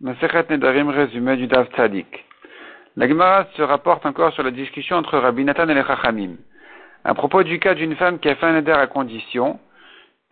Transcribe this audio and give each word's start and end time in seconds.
Masechet 0.00 0.46
Nedarim 0.50 0.88
résumé 0.88 1.36
du 1.36 1.46
Dav 1.46 1.68
Tzadik. 1.68 2.24
La 2.96 3.08
Gemara 3.08 3.46
se 3.56 3.62
rapporte 3.62 4.04
encore 4.06 4.32
sur 4.32 4.42
la 4.42 4.50
discussion 4.50 4.96
entre 4.96 5.18
Rabbi 5.18 5.44
Nathan 5.44 5.68
et 5.68 5.74
les 5.74 5.84
Chachamim. 5.84 6.36
À 7.04 7.14
propos 7.14 7.44
du 7.44 7.60
cas 7.60 7.74
d'une 7.74 7.94
femme 7.94 8.18
qui 8.18 8.28
a 8.28 8.34
fait 8.34 8.46
un 8.46 8.54
neder 8.54 8.72
à 8.72 8.88
condition, 8.88 9.60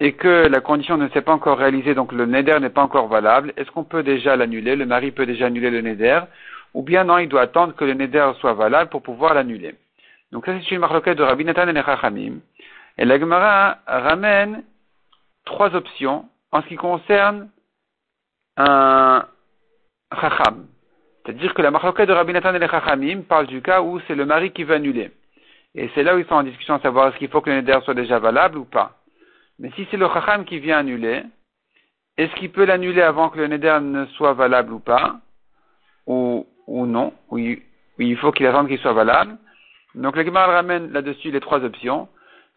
et 0.01 0.15
que 0.15 0.49
la 0.49 0.61
condition 0.61 0.97
ne 0.97 1.09
s'est 1.11 1.23
pas 1.23 1.33
encore 1.33 1.59
réalisée, 1.59 1.95
donc 1.95 2.13
le 2.13 2.27
neder 2.27 2.59
n'est 2.61 2.71
pas 2.71 2.83
encore 2.83 3.07
valable, 3.07 3.53
est-ce 3.57 3.71
qu'on 3.71 3.85
peut 3.85 4.03
déjà 4.03 4.35
l'annuler 4.35 4.75
Le 4.75 4.85
mari 4.85 5.13
peut 5.13 5.27
déjà 5.27 5.47
annuler 5.47 5.71
le 5.71 5.81
neder 5.81 6.21
Ou 6.75 6.83
bien 6.83 7.05
non, 7.05 7.19
il 7.19 7.29
doit 7.29 7.43
attendre 7.43 7.77
que 7.77 7.85
le 7.85 7.95
neder 7.95 8.33
soit 8.41 8.55
valable 8.55 8.91
pour 8.91 9.03
pouvoir 9.03 9.33
l'annuler. 9.33 9.77
Donc 10.33 10.45
ça, 10.45 10.53
c'est 10.59 10.75
une 10.75 10.81
marloquette 10.81 11.19
de 11.19 11.23
Rabbi 11.23 11.45
Nathan 11.45 11.69
et 11.69 11.73
les 11.73 11.85
Chachamim. 11.85 12.41
Et 12.99 13.05
la 13.05 13.19
Gemara 13.19 13.79
ramène 13.87 14.65
trois 15.45 15.73
options 15.77 16.29
en 16.51 16.63
ce 16.63 16.67
qui 16.67 16.77
concerne 16.77 17.49
un 18.57 19.25
Chacham. 20.21 20.67
C'est-à-dire 21.25 21.55
que 21.55 21.63
la 21.63 21.71
marloquette 21.71 22.09
de 22.09 22.13
Rabbi 22.13 22.33
Nathan 22.33 22.55
et 22.55 22.59
les 22.59 22.69
Chachamim 22.69 23.23
parle 23.23 23.47
du 23.47 23.63
cas 23.63 23.81
où 23.81 24.01
c'est 24.07 24.15
le 24.15 24.27
mari 24.27 24.51
qui 24.53 24.65
veut 24.65 24.75
annuler. 24.75 25.13
Et 25.75 25.91
c'est 25.95 26.03
là 26.03 26.15
où 26.15 26.19
ils 26.19 26.27
sont 26.27 26.35
en 26.35 26.43
discussion 26.43 26.75
à 26.75 26.81
savoir 26.81 27.09
est-ce 27.09 27.17
qu'il 27.19 27.29
faut 27.29 27.41
que 27.41 27.51
le 27.51 27.57
neder 27.57 27.79
soit 27.85 27.95
déjà 27.95 28.19
valable 28.19 28.59
ou 28.59 28.65
pas. 28.65 28.99
Mais 29.59 29.71
si 29.77 29.87
c'est 29.91 29.97
le 29.97 30.09
Chacham 30.09 30.45
qui 30.45 30.59
vient 30.59 30.79
annuler, 30.79 31.23
est-ce 32.19 32.35
qu'il 32.35 32.51
peut 32.51 32.65
l'annuler 32.65 33.03
avant 33.03 33.31
que 33.31 33.39
le 33.39 33.47
neder 33.47 33.79
ne 33.81 34.05
soit 34.07 34.35
valable 34.35 34.73
ou 34.73 34.81
pas? 34.81 35.21
Ou, 36.07 36.47
ou 36.67 36.87
non 36.87 37.13
ou 37.31 37.39
il, 37.39 38.17
faut 38.17 38.33
qu'il 38.33 38.47
attende 38.47 38.67
qu'il 38.67 38.81
soit 38.81 38.93
valable 38.93 39.39
Donc 39.95 40.17
le 40.17 40.25
Gemara 40.25 40.53
ramène 40.53 40.93
là-dessus 40.93 41.31
les 41.31 41.41
trois 41.41 41.63
options. 41.65 42.09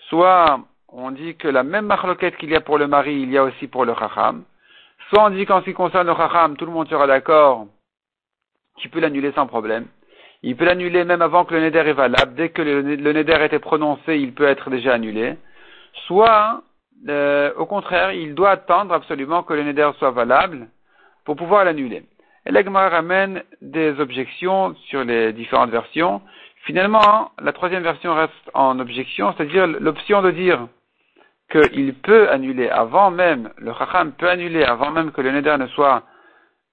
Soit 0.10 0.60
on 0.90 1.12
dit 1.12 1.36
que 1.36 1.48
la 1.48 1.64
même 1.64 1.86
marloquette 1.86 2.38
qu'il 2.38 2.50
y 2.50 2.56
a 2.56 2.62
pour 2.62 2.80
le 2.80 2.88
mari, 2.88 3.22
il 3.22 3.32
y 3.32 3.38
a 3.38 3.44
aussi 3.44 3.68
pour 3.68 3.86
le 3.86 3.94
Chacham. 3.94 4.44
Soit 5.10 5.26
on 5.26 5.30
dit 5.30 5.46
qu'en 5.46 5.60
ce 5.60 5.66
qui 5.66 5.74
concerne 5.74 6.08
le 6.08 6.16
Chacham, 6.16 6.58
tout 6.58 6.66
le 6.66 6.72
monde 6.72 6.90
sera 6.90 7.08
d'accord 7.08 7.68
qu'il 8.78 8.90
peut 8.92 9.00
l'annuler 9.00 9.32
sans 9.34 9.48
problème. 9.48 9.86
Il 10.44 10.56
peut 10.56 10.66
l'annuler 10.66 11.06
même 11.06 11.22
avant 11.22 11.46
que 11.46 11.54
le 11.54 11.62
Neder 11.62 11.80
est 11.80 11.94
valable. 11.94 12.36
Dès 12.36 12.50
que 12.50 12.62
le, 12.62 12.82
Neder 12.82 13.34
a 13.34 13.46
été 13.46 13.60
prononcé, 13.60 14.18
il 14.18 14.34
peut 14.34 14.48
être 14.48 14.70
déjà 14.70 14.94
annulé. 14.94 15.38
Soit, 16.08 16.62
euh, 17.08 17.54
au 17.58 17.66
contraire, 17.66 18.12
il 18.12 18.36
doit 18.36 18.52
attendre 18.52 18.94
absolument 18.94 19.44
que 19.44 19.54
le 19.54 19.64
Neder 19.64 19.92
soit 19.98 20.12
valable 20.12 20.68
pour 21.24 21.36
pouvoir 21.36 21.66
l'annuler. 21.66 22.04
Et 22.46 22.52
l'Agma 22.52 22.90
ramène 22.90 23.44
des 23.62 24.00
objections 24.00 24.76
sur 24.88 25.04
les 25.04 25.34
différentes 25.34 25.72
versions. 25.72 26.22
Finalement, 26.66 27.32
la 27.42 27.54
troisième 27.54 27.84
version 27.84 28.14
reste 28.14 28.52
en 28.54 28.80
objection, 28.80 29.34
c'est-à-dire 29.34 29.66
l'option 29.68 30.22
de 30.22 30.32
dire 30.32 30.68
qu'il 31.50 31.94
peut 31.96 32.30
annuler 32.30 32.70
avant 32.70 33.12
même, 33.12 33.52
le 33.58 33.74
Chacham 33.74 34.14
peut 34.14 34.30
annuler 34.30 34.64
avant 34.64 34.92
même 34.92 35.12
que 35.12 35.22
le 35.22 35.32
Neder 35.32 35.58
ne 35.58 35.68
soit 35.68 36.04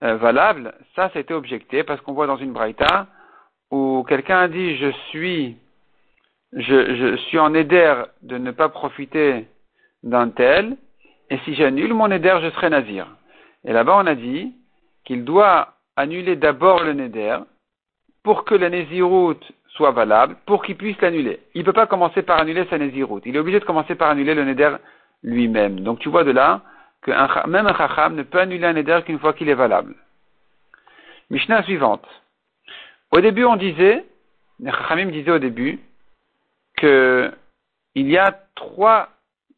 euh, 0.02 0.16
valable, 0.16 0.74
ça, 0.96 1.10
c'était 1.12 1.34
objecté 1.34 1.84
parce 1.84 2.00
qu'on 2.00 2.12
voit 2.12 2.26
dans 2.26 2.36
une 2.36 2.52
braïta 2.52 3.06
où 3.70 4.04
quelqu'un 4.08 4.40
a 4.40 4.48
dit 4.48 4.76
je 4.76 4.90
suis, 5.10 5.56
je, 6.52 7.16
suis 7.28 7.38
en 7.38 7.50
Neder 7.50 8.02
de 8.22 8.38
ne 8.38 8.50
pas 8.50 8.68
profiter 8.68 9.46
d'un 10.02 10.28
tel, 10.28 10.76
et 11.30 11.38
si 11.44 11.54
j'annule 11.54 11.94
mon 11.94 12.08
Neder, 12.08 12.38
je 12.42 12.50
serai 12.50 12.70
nazir. 12.70 13.06
Et 13.64 13.72
là-bas, 13.72 13.96
on 13.96 14.06
a 14.06 14.14
dit 14.14 14.52
qu'il 15.04 15.24
doit 15.24 15.74
annuler 15.96 16.36
d'abord 16.36 16.82
le 16.82 16.92
Neder 16.92 17.38
pour 18.22 18.44
que 18.44 18.54
la 18.54 18.70
Néziroute 18.70 19.52
soit 19.74 19.92
valable 19.92 20.36
pour 20.46 20.62
qu'il 20.62 20.76
puisse 20.76 21.00
l'annuler. 21.00 21.40
Il 21.54 21.60
ne 21.60 21.66
peut 21.66 21.72
pas 21.72 21.86
commencer 21.86 22.22
par 22.22 22.38
annuler 22.38 22.66
sa 22.68 22.78
Néziroute. 22.78 23.24
Il 23.26 23.36
est 23.36 23.38
obligé 23.38 23.60
de 23.60 23.64
commencer 23.64 23.94
par 23.94 24.10
annuler 24.10 24.34
le 24.34 24.44
Neder 24.44 24.76
lui-même. 25.22 25.80
Donc 25.80 25.98
tu 25.98 26.08
vois 26.08 26.24
de 26.24 26.30
là 26.30 26.62
que 27.02 27.10
même 27.48 27.66
un 27.66 27.76
Chacham 27.76 28.14
ne 28.14 28.22
peut 28.22 28.40
annuler 28.40 28.66
un 28.66 28.74
Neder 28.74 29.00
qu'une 29.04 29.18
fois 29.18 29.32
qu'il 29.32 29.48
est 29.48 29.54
valable. 29.54 29.94
Mishnah 31.30 31.62
suivante. 31.62 32.06
Au 33.10 33.20
début, 33.20 33.44
on 33.44 33.56
disait, 33.56 34.04
les 34.60 34.70
Chachamim 34.70 35.10
disaient 35.10 35.32
au 35.32 35.38
début, 35.38 35.80
que 36.76 37.32
il 37.94 38.08
y 38.08 38.18
a 38.18 38.38
trois 38.54 39.08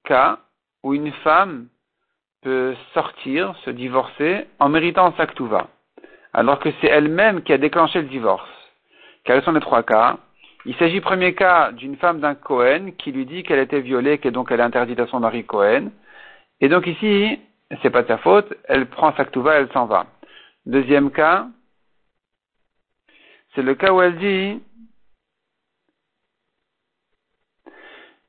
cas 0.05 0.39
où 0.83 0.95
une 0.95 1.13
femme 1.13 1.69
peut 2.43 2.75
sortir, 2.93 3.55
se 3.65 3.71
divorcer, 3.71 4.47
en 4.59 4.69
méritant 4.69 5.15
sa 5.17 5.27
ktuva, 5.27 5.69
alors 6.33 6.59
que 6.59 6.69
c'est 6.81 6.89
elle-même 6.89 7.43
qui 7.43 7.53
a 7.53 7.59
déclenché 7.59 8.03
le 8.03 8.09
divorce. 8.09 8.49
Quels 9.25 9.43
sont 9.43 9.53
les 9.53 9.61
trois 9.61 9.83
cas? 9.83 10.19
Il 10.67 10.75
s'agit, 10.77 11.01
premier 11.01 11.35
cas, 11.35 11.73
d'une 11.73 11.97
femme 11.97 12.21
d'un 12.21 12.35
Cohen 12.35 12.93
qui 12.99 13.13
lui 13.13 13.27
dit 13.27 13.43
qu'elle 13.43 13.59
été 13.59 13.81
violée, 13.81 14.19
que 14.19 14.29
donc 14.29 14.51
elle 14.51 14.61
est 14.61 14.65
interdite 14.65 15.01
à 15.01 15.07
son 15.07 15.21
mari 15.21 15.45
Cohen. 15.45 15.91
Et 16.61 16.69
donc 16.69 16.87
ici, 16.87 17.39
c'est 17.83 17.91
pas 17.91 18.03
de 18.03 18.09
sa 18.09 18.19
faute, 18.19 18.53
elle 18.65 18.87
prend 18.87 19.15
sa 19.17 19.25
ktuva, 19.25 19.55
elle 19.55 19.71
s'en 19.73 19.87
va. 19.87 20.07
Deuxième 20.67 21.11
cas, 21.11 21.49
c'est 23.55 23.63
le 23.63 23.75
cas 23.75 23.93
où 23.93 24.01
elle 24.01 24.19
dit, 24.19 24.63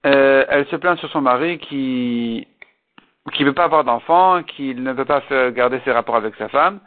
euh, 0.05 0.45
elle 0.49 0.67
se 0.67 0.75
plaint 0.75 0.99
sur 0.99 1.09
son 1.11 1.21
mari 1.21 1.59
qui 1.59 2.47
qui 3.33 3.43
ne 3.43 3.49
veut 3.49 3.55
pas 3.55 3.63
avoir 3.63 3.83
d'enfant, 3.83 4.43
qui 4.43 4.75
ne 4.75 4.93
veut 4.93 5.05
pas 5.05 5.23
garder 5.51 5.81
ses 5.83 5.91
rapports 5.91 6.15
avec 6.15 6.35
sa 6.35 6.47
femme, 6.47 6.79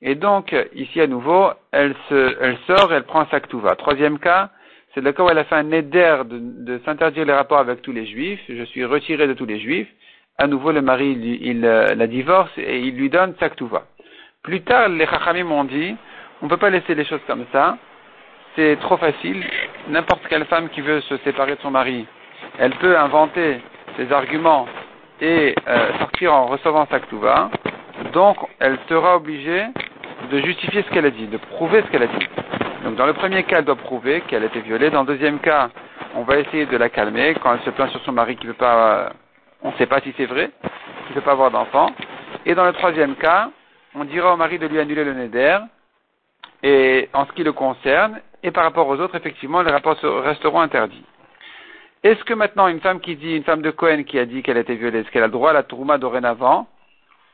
et 0.00 0.14
donc, 0.14 0.54
ici 0.74 1.00
à 1.00 1.06
nouveau, 1.06 1.50
elle, 1.72 1.94
se, 2.08 2.36
elle 2.40 2.56
sort 2.66 2.92
elle 2.92 3.02
prend 3.02 3.26
sa 3.30 3.40
va. 3.54 3.74
Troisième 3.74 4.18
cas, 4.18 4.50
c'est 4.94 5.00
le 5.00 5.12
cas 5.12 5.24
où 5.24 5.30
elle 5.30 5.38
a 5.38 5.44
fait 5.44 5.56
un 5.56 5.70
éder 5.72 6.22
de, 6.24 6.38
de 6.40 6.80
s'interdire 6.84 7.24
les 7.24 7.32
rapports 7.32 7.58
avec 7.58 7.82
tous 7.82 7.92
les 7.92 8.06
juifs. 8.06 8.40
Je 8.48 8.62
suis 8.64 8.84
retiré 8.84 9.26
de 9.26 9.34
tous 9.34 9.46
les 9.46 9.58
juifs. 9.58 9.88
À 10.38 10.46
nouveau, 10.46 10.70
le 10.70 10.82
mari, 10.82 11.10
il, 11.10 11.46
il 11.46 11.64
euh, 11.64 11.94
la 11.96 12.06
divorce 12.06 12.52
et 12.56 12.78
il 12.78 12.96
lui 12.96 13.10
donne 13.10 13.34
sa 13.40 13.48
va. 13.48 13.82
Plus 14.44 14.60
tard, 14.62 14.88
les 14.88 15.06
chachamim 15.06 15.44
m'ont 15.44 15.64
dit, 15.64 15.96
on 16.40 16.46
ne 16.46 16.50
peut 16.50 16.56
pas 16.56 16.70
laisser 16.70 16.94
les 16.94 17.04
choses 17.04 17.20
comme 17.26 17.44
ça. 17.50 17.76
C'est 18.54 18.78
trop 18.80 18.96
facile. 18.96 19.42
N'importe 19.88 20.22
quelle 20.28 20.44
femme 20.44 20.68
qui 20.68 20.80
veut 20.80 21.00
se 21.02 21.16
séparer 21.18 21.56
de 21.56 21.60
son 21.60 21.72
mari, 21.72 22.06
elle 22.58 22.74
peut 22.76 22.96
inventer 22.96 23.60
ses 23.96 24.12
arguments 24.12 24.68
et 25.20 25.56
euh, 25.66 25.98
sortir 25.98 26.32
en 26.32 26.46
recevant 26.46 26.86
sa 26.86 26.98
va. 27.16 27.50
Donc, 28.12 28.36
elle 28.60 28.78
sera 28.88 29.16
obligée 29.16 29.64
de 30.30 30.38
justifier 30.40 30.82
ce 30.82 30.90
qu'elle 30.90 31.06
a 31.06 31.10
dit, 31.10 31.26
de 31.26 31.36
prouver 31.36 31.82
ce 31.82 31.90
qu'elle 31.90 32.02
a 32.02 32.06
dit. 32.06 32.26
Donc 32.84 32.96
dans 32.96 33.06
le 33.06 33.12
premier 33.12 33.42
cas, 33.44 33.58
elle 33.58 33.64
doit 33.64 33.76
prouver 33.76 34.20
qu'elle 34.22 34.42
a 34.42 34.46
été 34.46 34.60
violée. 34.60 34.90
Dans 34.90 35.02
le 35.02 35.06
deuxième 35.06 35.38
cas, 35.38 35.70
on 36.14 36.22
va 36.22 36.38
essayer 36.38 36.66
de 36.66 36.76
la 36.76 36.88
calmer 36.88 37.34
quand 37.42 37.54
elle 37.54 37.60
se 37.60 37.70
plaint 37.70 37.90
sur 37.90 38.00
son 38.02 38.12
mari 38.12 38.36
qui 38.36 38.46
ne 38.46 38.52
veut 38.52 38.58
pas, 38.58 39.12
on 39.62 39.70
ne 39.70 39.76
sait 39.76 39.86
pas 39.86 40.00
si 40.00 40.12
c'est 40.16 40.26
vrai, 40.26 40.50
qui 41.06 41.10
ne 41.10 41.14
veut 41.16 41.24
pas 41.24 41.32
avoir 41.32 41.50
d'enfant. 41.50 41.90
Et 42.46 42.54
dans 42.54 42.64
le 42.64 42.72
troisième 42.72 43.14
cas, 43.16 43.50
on 43.94 44.04
dira 44.04 44.32
au 44.32 44.36
mari 44.36 44.58
de 44.58 44.66
lui 44.66 44.78
annuler 44.78 45.04
le 45.04 45.14
neder. 45.14 45.58
Et 46.62 47.08
en 47.12 47.24
ce 47.26 47.32
qui 47.32 47.44
le 47.44 47.52
concerne, 47.52 48.20
et 48.42 48.50
par 48.50 48.64
rapport 48.64 48.88
aux 48.88 48.98
autres, 48.98 49.14
effectivement, 49.14 49.62
les 49.62 49.70
rapports 49.70 49.96
resteront 50.02 50.60
interdits. 50.60 51.04
Est-ce 52.02 52.22
que 52.24 52.34
maintenant 52.34 52.68
une 52.68 52.80
femme 52.80 53.00
qui 53.00 53.16
dit, 53.16 53.36
une 53.36 53.44
femme 53.44 53.62
de 53.62 53.70
Cohen 53.70 54.04
qui 54.04 54.18
a 54.18 54.24
dit 54.24 54.42
qu'elle 54.42 54.56
a 54.56 54.60
été 54.60 54.76
violée, 54.76 55.00
est-ce 55.00 55.10
qu'elle 55.10 55.24
a 55.24 55.28
droit 55.28 55.50
à 55.50 55.52
la 55.52 55.64
tourma 55.64 55.98
dorénavant? 55.98 56.68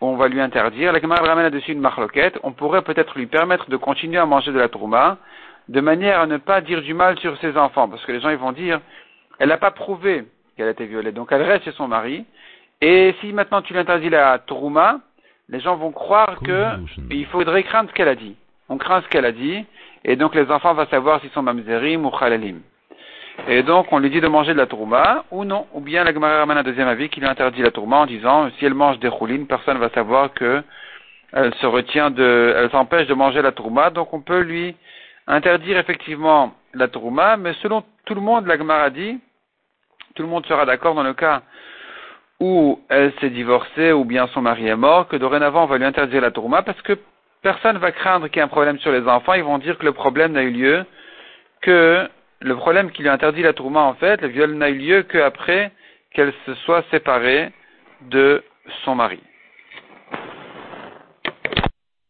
On 0.00 0.16
va 0.16 0.28
lui 0.28 0.40
interdire. 0.40 0.92
La 0.92 1.00
Gemara 1.00 1.22
ramène 1.22 1.44
là-dessus 1.44 1.72
une 1.72 1.80
marloquette. 1.80 2.38
On 2.42 2.52
pourrait 2.52 2.82
peut-être 2.82 3.16
lui 3.16 3.26
permettre 3.26 3.70
de 3.70 3.76
continuer 3.76 4.18
à 4.18 4.26
manger 4.26 4.52
de 4.52 4.58
la 4.58 4.68
trouma, 4.68 5.18
de 5.68 5.80
manière 5.80 6.20
à 6.20 6.26
ne 6.26 6.36
pas 6.36 6.60
dire 6.60 6.82
du 6.82 6.94
mal 6.94 7.18
sur 7.18 7.36
ses 7.38 7.56
enfants, 7.56 7.88
parce 7.88 8.04
que 8.04 8.12
les 8.12 8.20
gens 8.20 8.30
ils 8.30 8.36
vont 8.36 8.52
dire, 8.52 8.80
elle 9.38 9.48
n'a 9.48 9.56
pas 9.56 9.70
prouvé 9.70 10.24
qu'elle 10.56 10.68
a 10.68 10.72
été 10.72 10.86
violée, 10.86 11.12
donc 11.12 11.28
elle 11.30 11.42
reste 11.42 11.64
chez 11.64 11.72
son 11.72 11.88
mari. 11.88 12.24
Et 12.80 13.14
si 13.20 13.32
maintenant 13.32 13.62
tu 13.62 13.72
l'interdis 13.72 14.10
la 14.10 14.38
trouma, 14.38 15.00
les 15.48 15.60
gens 15.60 15.76
vont 15.76 15.92
croire 15.92 16.38
que 16.44 16.66
il 17.10 17.26
faudrait 17.26 17.62
craindre 17.62 17.88
ce 17.90 17.94
qu'elle 17.94 18.08
a 18.08 18.14
dit. 18.14 18.36
On 18.68 18.78
craint 18.78 19.02
ce 19.02 19.08
qu'elle 19.08 19.26
a 19.26 19.32
dit, 19.32 19.64
et 20.04 20.16
donc 20.16 20.34
les 20.34 20.50
enfants 20.50 20.74
vont 20.74 20.86
savoir 20.86 21.20
s'ils 21.20 21.30
sont 21.30 21.42
mamzerim 21.42 22.04
ou 22.04 22.10
khalalim. 22.10 22.60
Et 23.48 23.62
donc, 23.62 23.92
on 23.92 23.98
lui 23.98 24.10
dit 24.10 24.20
de 24.20 24.28
manger 24.28 24.52
de 24.52 24.58
la 24.58 24.66
tourma, 24.66 25.24
ou 25.30 25.44
non. 25.44 25.66
Ou 25.74 25.80
bien 25.80 26.04
la 26.04 26.12
Gemara 26.12 26.38
ramène 26.38 26.58
un 26.58 26.62
deuxième 26.62 26.88
avis 26.88 27.08
qui 27.08 27.20
lui 27.20 27.26
interdit 27.26 27.62
la 27.62 27.70
tourma 27.70 27.98
en 27.98 28.06
disant, 28.06 28.50
si 28.58 28.64
elle 28.64 28.74
mange 28.74 28.98
des 29.00 29.08
roulines, 29.08 29.46
personne 29.46 29.74
ne 29.74 29.80
va 29.80 29.90
savoir 29.90 30.32
que 30.32 30.62
elle 31.32 31.52
se 31.54 31.66
retient 31.66 32.10
de, 32.10 32.54
elle 32.56 32.70
s'empêche 32.70 33.06
de 33.06 33.14
manger 33.14 33.42
la 33.42 33.52
tourma. 33.52 33.90
Donc, 33.90 34.12
on 34.14 34.20
peut 34.20 34.40
lui 34.40 34.76
interdire 35.26 35.78
effectivement 35.78 36.54
la 36.74 36.88
tourma, 36.88 37.36
mais 37.36 37.52
selon 37.54 37.82
tout 38.06 38.14
le 38.14 38.20
monde, 38.20 38.46
la 38.46 38.56
Gemara 38.56 38.90
dit, 38.90 39.18
tout 40.14 40.22
le 40.22 40.28
monde 40.28 40.46
sera 40.46 40.64
d'accord 40.64 40.94
dans 40.94 41.02
le 41.02 41.14
cas 41.14 41.42
où 42.40 42.80
elle 42.88 43.12
s'est 43.20 43.30
divorcée 43.30 43.92
ou 43.92 44.04
bien 44.04 44.26
son 44.28 44.42
mari 44.42 44.66
est 44.66 44.76
mort, 44.76 45.08
que 45.08 45.16
dorénavant 45.16 45.64
on 45.64 45.66
va 45.66 45.78
lui 45.78 45.84
interdire 45.84 46.20
la 46.20 46.30
tourma 46.30 46.62
parce 46.62 46.80
que 46.82 46.98
personne 47.42 47.78
va 47.78 47.92
craindre 47.92 48.28
qu'il 48.28 48.36
y 48.36 48.40
ait 48.40 48.44
un 48.44 48.48
problème 48.48 48.78
sur 48.78 48.92
les 48.92 49.06
enfants. 49.06 49.34
Ils 49.34 49.44
vont 49.44 49.58
dire 49.58 49.78
que 49.78 49.84
le 49.84 49.92
problème 49.92 50.32
n'a 50.32 50.42
eu 50.42 50.50
lieu 50.50 50.84
que 51.62 52.08
le 52.44 52.56
problème 52.56 52.90
qui 52.90 53.02
lui 53.02 53.08
interdit 53.08 53.42
la 53.42 53.54
tourma, 53.54 53.80
en 53.80 53.94
fait, 53.94 54.20
le 54.20 54.28
viol 54.28 54.52
n'a 54.52 54.68
eu 54.68 54.76
lieu 54.76 55.02
qu'après 55.02 55.72
qu'elle 56.12 56.32
se 56.44 56.54
soit 56.66 56.84
séparée 56.90 57.50
de 58.02 58.44
son 58.84 58.94
mari. 58.94 59.20